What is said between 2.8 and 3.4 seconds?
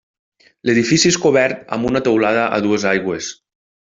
aigües.